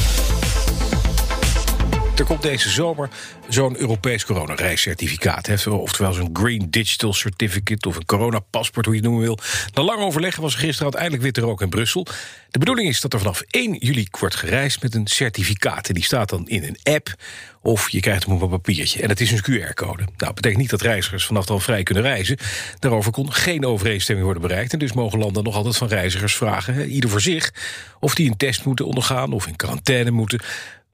Er 2.16 2.24
komt 2.24 2.42
deze 2.42 2.70
zomer 2.70 3.08
zo'n 3.48 3.76
Europees 3.78 4.24
coronareiscertificaat. 4.24 5.66
Oftewel 5.66 6.12
zo'n 6.12 6.30
Green 6.32 6.66
Digital 6.70 7.12
Certificate 7.12 7.88
of 7.88 7.96
een 7.96 8.04
coronapaspoort, 8.04 8.86
hoe 8.86 8.94
je 8.94 9.00
het 9.00 9.10
noemen 9.10 9.26
wil. 9.26 9.38
Na 9.74 9.82
lang 9.82 10.00
overleggen 10.00 10.42
was 10.42 10.52
er 10.52 10.58
gisteren 10.58 10.82
uiteindelijk 10.82 11.22
witte 11.22 11.40
rook 11.40 11.60
in 11.60 11.68
Brussel. 11.68 12.06
De 12.50 12.58
bedoeling 12.58 12.88
is 12.88 13.00
dat 13.00 13.12
er 13.12 13.18
vanaf 13.18 13.42
1 13.46 13.76
juli 13.78 14.06
wordt 14.20 14.34
gereisd 14.34 14.82
met 14.82 14.94
een 14.94 15.06
certificaat. 15.06 15.88
En 15.88 15.94
die 15.94 16.04
staat 16.04 16.28
dan 16.28 16.48
in 16.48 16.64
een 16.64 16.94
app 16.94 17.14
of 17.62 17.90
je 17.90 18.00
krijgt 18.00 18.24
hem 18.24 18.34
op 18.34 18.42
een 18.42 18.48
papiertje. 18.48 19.02
En 19.02 19.08
het 19.08 19.20
is 19.20 19.30
een 19.30 19.42
QR-code. 19.42 20.02
Nou, 20.02 20.12
dat 20.16 20.34
betekent 20.34 20.60
niet 20.60 20.70
dat 20.70 20.80
reizigers 20.80 21.26
vanaf 21.26 21.46
dan 21.46 21.60
vrij 21.60 21.82
kunnen 21.82 22.02
reizen. 22.02 22.36
Daarover 22.78 23.12
kon 23.12 23.32
geen 23.32 23.64
overeenstemming 23.64 24.26
worden 24.26 24.48
bereikt. 24.48 24.72
En 24.72 24.78
dus 24.78 24.92
mogen 24.92 25.18
landen 25.18 25.44
nog 25.44 25.54
altijd 25.54 25.76
van 25.76 25.88
reizigers 25.88 26.36
vragen, 26.36 26.90
ieder 26.90 27.10
voor 27.10 27.20
zich... 27.20 27.52
of 28.00 28.14
die 28.14 28.30
een 28.30 28.36
test 28.36 28.64
moeten 28.64 28.86
ondergaan 28.86 29.32
of 29.32 29.46
in 29.46 29.56
quarantaine 29.56 30.10
moeten... 30.10 30.40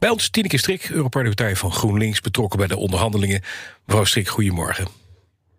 Bij 0.02 0.10
ons 0.10 0.28
Tineke 0.28 0.58
Strik, 0.58 0.88
Europarlementariër 0.90 1.56
van 1.56 1.72
GroenLinks... 1.72 2.20
betrokken 2.20 2.58
bij 2.58 2.66
de 2.66 2.76
onderhandelingen. 2.76 3.40
Mevrouw 3.84 4.04
Strik, 4.04 4.28
goedemorgen. 4.28 4.86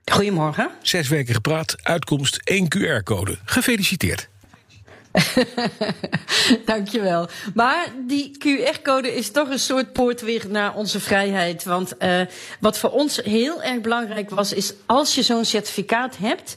Goedemorgen. 0.05 0.69
Zes 0.81 1.07
weken 1.07 1.33
gepraat, 1.33 1.75
uitkomst 1.83 2.35
één 2.43 2.67
QR-code. 2.75 3.37
Gefeliciteerd. 3.45 4.29
Dankjewel. 6.65 7.29
Maar 7.53 7.87
die 8.07 8.37
QR-code 8.37 9.15
is 9.15 9.31
toch 9.31 9.49
een 9.49 9.59
soort 9.59 9.93
poortweg 9.93 10.47
naar 10.47 10.75
onze 10.75 10.99
vrijheid. 10.99 11.63
Want 11.63 11.93
uh, 11.99 12.21
wat 12.59 12.77
voor 12.77 12.89
ons 12.89 13.19
heel 13.23 13.63
erg 13.63 13.81
belangrijk 13.81 14.29
was, 14.29 14.53
is 14.53 14.73
als 14.85 15.15
je 15.15 15.23
zo'n 15.23 15.45
certificaat 15.45 16.17
hebt, 16.17 16.55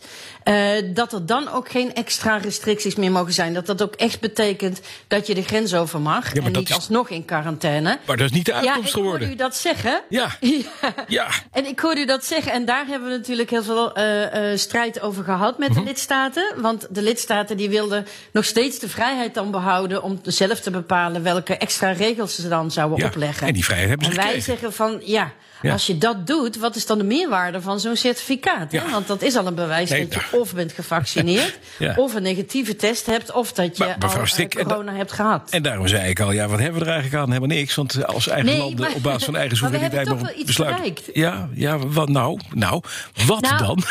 uh, 0.48 0.94
dat 0.94 1.12
er 1.12 1.26
dan 1.26 1.48
ook 1.48 1.68
geen 1.68 1.94
extra 1.94 2.36
restricties 2.36 2.94
meer 2.94 3.10
mogen 3.10 3.32
zijn. 3.32 3.54
Dat 3.54 3.66
dat 3.66 3.82
ook 3.82 3.94
echt 3.94 4.20
betekent 4.20 4.80
dat 5.08 5.26
je 5.26 5.34
de 5.34 5.42
grens 5.42 5.74
over 5.74 6.00
mag 6.00 6.34
ja, 6.34 6.42
en 6.42 6.52
niet 6.52 6.68
is... 6.68 6.74
alsnog 6.74 7.10
in 7.10 7.24
quarantaine. 7.24 7.98
Maar 8.06 8.16
dat 8.16 8.26
is 8.26 8.32
niet 8.32 8.46
de 8.46 8.54
uitkomst 8.54 8.92
geworden. 8.92 9.28
Ja, 9.28 9.34
ik 9.34 9.40
hoorde 9.40 9.44
u 9.44 9.48
dat 9.48 9.56
zeggen. 9.56 10.02
Ja. 10.08 10.36
ja. 10.40 10.94
ja. 11.08 11.28
En 11.52 11.66
ik 11.66 11.80
hoorde 11.80 12.00
u 12.00 12.04
dat 12.04 12.24
zeggen 12.24 12.52
en 12.52 12.64
daar 12.64 12.86
hebben 12.86 13.10
we 13.10 13.16
natuurlijk 13.16 13.50
heel 13.50 13.62
veel 13.62 13.98
uh, 13.98 14.50
uh, 14.50 14.58
strijd 14.58 15.00
over 15.00 15.24
gehad 15.24 15.58
met 15.58 15.68
mm 15.68 15.74
-hmm. 15.74 15.84
de 15.84 15.90
lidstaten. 15.90 16.54
Want 16.56 16.86
de 16.90 17.02
lidstaten 17.02 17.56
die 17.56 17.68
wilden 17.68 18.06
nog 18.32 18.44
steeds 18.46 18.78
de 18.78 18.88
vrijheid 18.88 19.34
dan 19.34 19.50
behouden 19.50 20.02
om 20.02 20.20
zelf 20.22 20.60
te 20.60 20.70
bepalen 20.70 21.22
welke 21.22 21.56
extra 21.56 21.90
regels 21.92 22.34
ze 22.34 22.48
dan 22.48 22.70
zouden 22.70 22.98
ja, 22.98 23.06
opleggen. 23.06 23.46
En 23.46 23.52
die 23.52 23.64
vrijheid 23.64 23.88
hebben 23.88 24.06
ze 24.06 24.12
En 24.12 24.18
wij 24.18 24.26
gekregen. 24.26 24.52
zeggen 24.52 24.72
van 24.72 25.00
ja, 25.04 25.32
ja, 25.62 25.72
als 25.72 25.86
je 25.86 25.98
dat 25.98 26.26
doet, 26.26 26.56
wat 26.58 26.76
is 26.76 26.86
dan 26.86 26.98
de 26.98 27.04
meerwaarde 27.04 27.60
van 27.60 27.80
zo'n 27.80 27.96
certificaat? 27.96 28.72
Ja. 28.72 28.82
Hè? 28.84 28.90
Want 28.90 29.06
dat 29.06 29.22
is 29.22 29.36
al 29.36 29.46
een 29.46 29.54
bewijs 29.54 29.90
Nee, 29.90 30.08
dat 30.08 30.22
je 30.30 30.38
of 30.40 30.54
bent 30.54 30.72
gevaccineerd, 30.72 31.58
Ja. 31.78 31.94
of 31.96 32.14
een 32.14 32.22
negatieve 32.22 32.76
test 32.76 33.06
hebt, 33.06 33.32
of 33.32 33.52
dat 33.52 33.76
je 33.76 33.84
Maar, 33.84 34.10
al 34.10 34.20
eh, 34.20 34.24
Stik, 34.24 34.54
corona 34.64 34.92
hebt 34.94 35.12
gehad. 35.12 35.50
En 35.50 35.62
daarom 35.62 35.86
zei 35.88 36.08
ik 36.08 36.20
al, 36.20 36.32
ja, 36.32 36.48
wat 36.48 36.58
hebben 36.58 36.78
we 36.80 36.86
er 36.86 36.92
eigenlijk 36.92 37.22
aan? 37.22 37.32
Helemaal 37.32 37.56
niks. 37.56 37.74
Want 37.74 38.06
als 38.06 38.28
eigen 38.28 38.46
Nee, 38.50 38.58
landen 38.58 38.80
maar- 38.86 38.94
op 38.94 39.02
basis 39.02 39.24
van 39.24 39.36
eigen 39.42 39.56
soevereiniteit 39.56 40.08
nog 40.08 40.18
toch 40.18 40.26
wel 40.26 40.36
iets 40.36 40.46
besluiten. 40.46 40.94
Ja, 41.12 41.48
ja, 41.54 41.78
wat 41.78 42.08
nou? 42.08 42.40
Nou, 42.54 42.82
wat 43.26 43.40
Nou, 43.40 43.58
dan? 43.58 43.82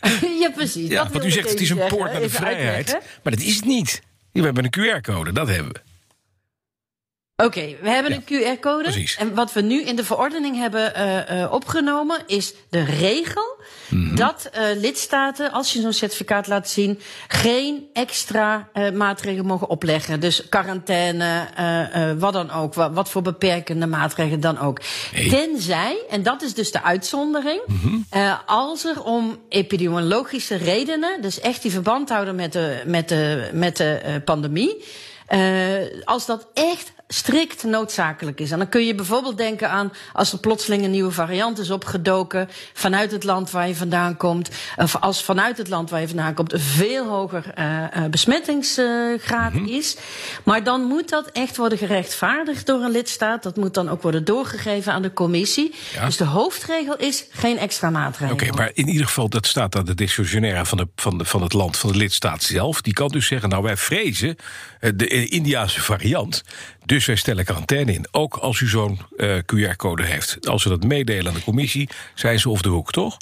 ja, 0.42 0.50
precies. 0.50 0.88
Ja, 0.88 1.04
dat 1.04 1.24
u 1.24 1.30
zegt 1.30 1.50
het 1.50 1.60
is 1.60 1.70
een 1.70 1.86
poort 1.88 2.12
naar 2.12 2.20
de 2.20 2.30
vrijheid. 2.30 2.74
uitleggen. 2.74 3.10
Maar 3.22 3.32
dat 3.32 3.42
is 3.42 3.56
het 3.56 3.64
niet. 3.64 4.02
We 4.32 4.40
hebben 4.40 4.64
een 4.64 5.00
QR-code, 5.00 5.32
dat 5.32 5.48
hebben 5.48 5.72
we. 5.72 5.80
Oké, 7.42 7.76
we 7.82 7.88
hebben 7.90 8.12
Ja, 8.12 8.18
een 8.18 8.56
QR-code. 8.56 8.82
precies. 8.82 9.16
En 9.16 9.34
wat 9.34 9.52
we 9.52 9.60
nu 9.60 9.82
in 9.82 9.96
de 9.96 10.04
verordening 10.04 10.56
hebben 10.56 10.94
eh, 10.94 11.42
eh, 11.42 11.52
opgenomen, 11.52 12.18
is 12.26 12.54
de 12.70 12.84
regel 12.84 13.52
Mhm. 13.88 14.14
dat 14.14 14.48
eh, 14.52 14.62
lidstaten, 14.76 15.52
als 15.52 15.72
je 15.72 15.80
zo'n 15.80 15.92
certificaat 15.92 16.46
laat 16.46 16.68
zien, 16.68 17.00
geen 17.28 17.86
extra 17.92 18.68
maatregelen 18.94 19.46
mogen 19.46 19.68
opleggen. 19.68 20.20
Dus 20.20 20.48
quarantaine, 20.48 21.46
wat 22.18 22.32
dan 22.32 22.50
ook, 22.50 22.74
wat, 22.74 22.92
wat 22.92 23.08
voor 23.10 23.22
beperkende 23.22 23.86
maatregelen 23.86 24.40
dan 24.40 24.58
ook. 24.58 24.80
Nee. 25.12 25.28
Tenzij, 25.28 25.96
en 26.10 26.22
dat 26.22 26.42
is 26.42 26.54
dus 26.54 26.72
de 26.72 26.82
uitzondering, 26.82 27.60
Mhm. 27.66 27.96
als 28.46 28.84
er 28.84 29.02
om 29.02 29.38
epidemiologische 29.48 30.56
redenen, 30.56 31.22
dus 31.22 31.40
echt 31.40 31.62
die 31.62 31.70
verband 31.70 32.08
houden 32.08 32.34
met 32.34 32.52
de, 32.52 32.82
met 32.86 33.08
de, 33.08 33.50
met 33.52 33.76
de 33.76 34.22
pandemie. 34.24 34.84
Als 36.04 36.26
dat 36.26 36.48
echt 36.54 36.92
strikt 37.08 37.62
noodzakelijk 37.64 38.40
is. 38.40 38.50
En 38.50 38.58
dan 38.58 38.68
kun 38.68 38.86
je 38.86 38.94
bijvoorbeeld 38.94 39.36
denken 39.36 39.70
aan 39.70 39.92
als 40.12 40.32
er 40.32 40.38
plotseling 40.38 40.84
een 40.84 40.90
nieuwe 40.90 41.10
variant 41.10 41.58
is 41.58 41.70
opgedoken 41.70 42.48
vanuit 42.72 43.10
het 43.10 43.24
land 43.24 43.50
waar 43.50 43.68
je 43.68 43.74
vandaan 43.74 44.16
komt. 44.16 44.50
Of 44.76 44.96
als 44.96 45.22
vanuit 45.22 45.58
het 45.58 45.68
land 45.68 45.90
waar 45.90 46.00
je 46.00 46.06
vandaan 46.08 46.34
komt 46.34 46.52
een 46.52 46.60
veel 46.60 47.06
hoger 47.08 47.44
uh, 47.58 47.64
uh, 47.96 48.04
besmettingsgraad 48.10 49.52
Mhm. 49.52 49.64
is. 49.64 49.96
Maar 50.42 50.64
dan 50.64 50.82
moet 50.82 51.08
dat 51.08 51.30
echt 51.32 51.56
worden 51.56 51.78
gerechtvaardigd 51.78 52.66
door 52.66 52.82
een 52.82 52.90
lidstaat. 52.90 53.42
Dat 53.42 53.56
moet 53.56 53.74
dan 53.74 53.88
ook 53.88 54.02
worden 54.02 54.24
doorgegeven 54.24 54.92
aan 54.92 55.02
de 55.02 55.12
commissie. 55.12 55.74
Ja. 55.94 56.04
Dus 56.04 56.16
de 56.16 56.24
hoofdregel 56.24 56.96
is 56.96 57.24
geen 57.30 57.58
extra 57.58 57.90
maatregelen. 57.90 58.42
Oké, 58.42 58.56
maar 58.56 58.70
in 58.74 58.88
ieder 58.88 59.06
geval, 59.06 59.28
dat 59.28 59.46
staat 59.46 59.76
aan 59.76 59.84
de 59.84 59.94
decisionaire 59.94 60.66
van, 60.66 60.78
de, 60.78 60.88
van, 60.96 61.18
de, 61.18 61.24
van 61.24 61.42
het 61.42 61.52
land, 61.52 61.76
van 61.76 61.92
de 61.92 61.98
lidstaat 61.98 62.42
zelf. 62.42 62.80
Die 62.82 62.92
kan 62.92 63.08
dus 63.08 63.26
zeggen, 63.26 63.48
nou 63.48 63.62
wij 63.62 63.76
vrezen 63.76 64.36
eh, 64.80 64.90
de 64.94 65.08
eh, 65.08 65.30
Indiase 65.32 65.80
variant. 65.80 66.42
Dus 66.84 67.06
wij 67.06 67.16
stellen 67.16 67.44
quarantaine 67.44 67.92
in. 67.92 68.06
Ook 68.10 68.36
als 68.36 68.60
u 68.60 68.68
zo'n 68.68 68.98
eh, 69.16 69.36
QR-code 69.36 70.04
heeft. 70.04 70.48
Als 70.48 70.62
ze 70.62 70.68
dat 70.68 70.84
meedelen 70.84 71.26
aan 71.26 71.38
de 71.38 71.44
commissie, 71.44 71.88
zijn 72.14 72.38
ze 72.38 72.48
of 72.48 72.62
de 72.62 72.68
hoek, 72.68 72.92
toch? 72.92 73.16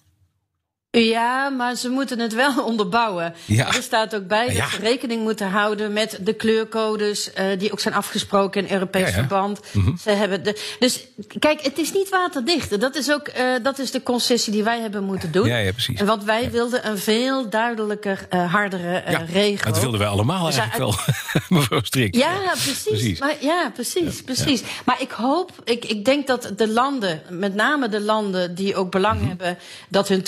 Ja, 1.01 1.49
maar 1.49 1.75
ze 1.75 1.89
moeten 1.89 2.19
het 2.19 2.35
wel 2.35 2.63
onderbouwen. 2.71 3.35
Ja. 3.45 3.67
Er 3.67 3.83
staat 3.83 4.15
ook 4.15 4.27
bij 4.27 4.47
Ja. 4.53 4.61
dat 4.61 4.71
ze 4.71 4.79
rekening 4.81 5.23
moeten 5.23 5.49
houden 5.51 5.93
met 5.93 6.19
de 6.21 6.33
kleurcodes 6.33 7.31
uh, 7.39 7.59
die 7.59 7.73
ook 7.73 7.81
zijn 7.81 7.95
afgesproken 7.95 8.67
in 8.67 8.73
Europees 8.73 9.07
Ja, 9.09 9.13
verband. 9.15 9.61
Mhm. 9.73 9.97
Ze 9.97 10.11
hebben 10.11 10.45
de, 10.45 10.75
dus 10.79 11.01
kijk, 11.39 11.61
het 11.63 11.79
is 11.79 11.93
niet 11.93 12.09
waterdicht. 12.09 12.81
Dat 12.81 12.97
is 12.97 13.13
ook 13.13 13.29
uh, 13.29 13.35
dat 13.63 13.79
is 13.79 13.91
de 13.91 14.03
concessie 14.03 14.53
die 14.53 14.63
wij 14.63 14.81
hebben 14.81 15.05
moeten 15.05 15.33
doen. 15.33 15.47
Ja, 15.47 15.57
ja, 15.57 15.73
precies. 15.73 16.01
En 16.01 16.07
want 16.07 16.25
wij 16.25 16.51
wilden 16.51 16.87
een 16.89 16.99
veel 16.99 17.49
duidelijker, 17.51 18.27
uh, 18.35 18.53
hardere 18.53 19.03
ja, 19.11 19.25
regel. 19.33 19.73
dat 19.73 19.81
wilden 19.81 19.99
wij 20.01 20.09
allemaal 20.09 20.47
Dus 20.47 20.57
eigenlijk 20.57 20.91
uit- 20.91 21.07
wel, 21.35 21.43
mevrouw 21.59 21.81
Strik. 21.83 22.15
Ja, 22.15 22.39
precies. 22.51 22.83
Precies. 22.83 23.21
Maar, 23.21 23.35
ja, 23.41 23.71
precies, 23.75 24.23
precies. 24.23 24.63
Maar 24.85 25.01
ik 25.01 25.11
hoop, 25.11 25.51
ik, 25.65 25.85
ik 25.85 26.05
denk 26.05 26.27
dat 26.27 26.53
de 26.57 26.69
landen, 26.69 27.23
met 27.29 27.55
name 27.55 27.89
de 27.89 28.01
landen 28.01 28.55
die 28.55 28.77
ook 28.77 28.91
belang 28.91 29.19
Mhm. 29.21 29.29
hebben 29.29 29.59
dat 29.89 30.09
hun 30.09 30.23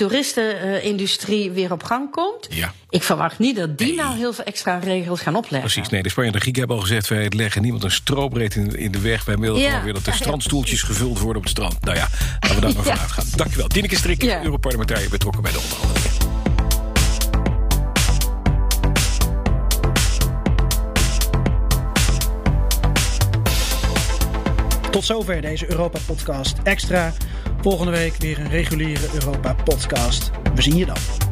toeristenindustrie 0.61 1.51
weer 1.51 1.73
op 1.73 1.83
gang 1.83 2.11
komt. 2.11 2.47
Ja. 2.51 2.73
Ik 2.91 3.03
verwacht 3.03 3.39
niet 3.39 3.57
dat 3.57 3.79
die 3.79 3.95
nou 3.95 4.17
heel 4.17 4.33
veel 4.33 4.45
extra 4.45 4.79
regels 4.79 5.21
gaan 5.21 5.35
opleggen. 5.37 5.71
Precies, 5.71 5.89
nee, 5.91 6.03
de 6.03 6.09
Spanjaarden 6.09 6.41
en 6.41 6.47
de 6.47 6.53
Grieken 6.53 6.59
hebben 6.61 6.77
al 6.77 6.83
gezegd... 6.83 7.09
wij 7.09 7.33
leggen 7.37 7.63
niemand 7.63 7.85
een 7.85 7.91
stroopbreed 7.91 8.55
in, 8.55 8.79
in 8.79 8.93
de 8.93 9.01
weg. 9.01 9.25
Wij 9.25 9.37
willen 9.37 9.61
Ja. 9.61 9.69
gewoon 9.69 9.85
weer 9.85 9.93
dat 9.93 10.05
de 10.05 10.13
strandstoeltjes 10.13 10.83
gevuld 10.93 11.19
worden 11.19 11.37
op 11.37 11.43
het 11.43 11.51
strand. 11.51 11.81
Nou 11.85 11.97
ja, 11.97 12.09
laten 12.41 12.55
we 12.55 12.61
daar 12.61 12.75
maar 12.75 12.85
Ja. 12.87 12.93
vanuit 12.93 13.13
gaan. 13.13 13.27
Dankjewel. 13.37 13.69
Dineke 13.69 13.97
Strik, 13.97 14.23
Ja. 14.23 14.43
Europarlementariër 14.45 15.09
betrokken 15.11 15.43
bij 15.43 15.53
de 15.53 15.59
onderhandelingen. 15.59 16.13
Tot 24.91 25.05
zover 25.05 25.41
deze 25.41 25.71
Europa-podcast 25.71 26.57
extra. 26.63 27.13
Volgende 27.61 27.93
week 27.93 28.15
weer 28.19 28.39
een 28.39 28.49
reguliere 28.51 29.07
Europa-podcast. 29.15 30.31
We 30.55 30.63
zien 30.63 30.77
je 30.77 30.87
dan. 30.87 31.24